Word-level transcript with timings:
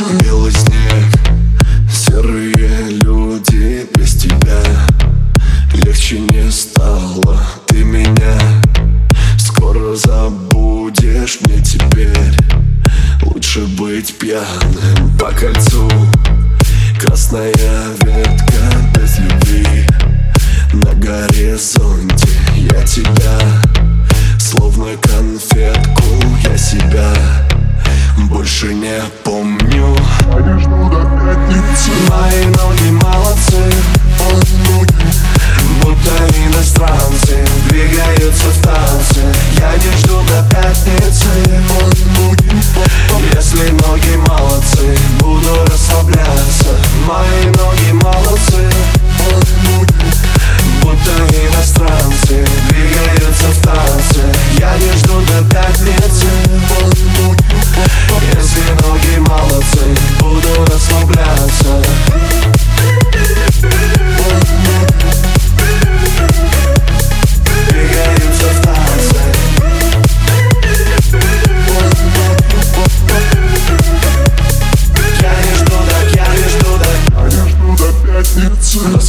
Белый 0.00 0.52
снег, 0.52 1.06
серые 1.90 2.88
люди 2.90 3.84
без 3.94 4.14
тебя. 4.14 4.62
Легче 5.74 6.20
не 6.20 6.48
стало, 6.52 7.40
ты 7.66 7.82
меня 7.82 8.38
Скоро 9.36 9.96
забудешь 9.96 11.40
мне 11.40 11.60
теперь 11.60 12.36
Лучше 13.22 13.66
быть 13.76 14.16
пьяным 14.18 15.18
по 15.18 15.32
кольцу. 15.32 15.90
Красная 17.00 17.52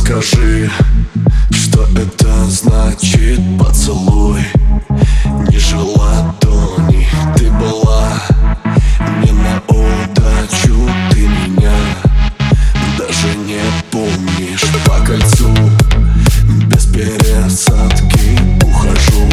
Расскажи, 0.09 0.71
что 1.51 1.83
это 1.95 2.45
значит 2.45 3.39
поцелуй? 3.59 4.41
Не 5.51 5.59
жила 5.59 6.35
Тони, 6.41 7.07
ты 7.35 7.51
была 7.51 8.13
Не 9.23 9.31
на 9.31 9.61
удачу 9.67 10.89
ты 11.11 11.27
меня 11.27 11.75
Даже 12.97 13.37
не 13.45 13.61
помнишь. 13.91 14.63
По 14.83 14.99
кольцу 15.05 15.53
Без 16.65 16.87
пересадки 16.87 18.39
ухожу 18.63 19.29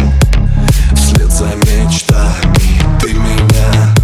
Вслед 0.95 1.33
за 1.33 1.55
мечтами 1.57 2.83
ты 3.01 3.15
меня 3.15 3.95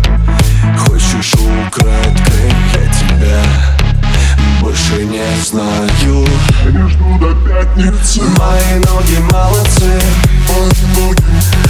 Хочешь 0.78 1.34
украдкой? 1.34 2.50
Я 2.72 2.86
тебя 2.94 3.42
Больше 4.62 5.04
не 5.04 5.22
знаю 5.44 6.31
не 6.72 6.88
жду 6.88 7.18
до 7.18 7.34
пятницы. 7.46 8.22
Мои 8.38 8.78
ноги 8.86 9.18
молодцы. 9.30 10.00
Мои 10.48 10.86
ноги. 10.96 11.61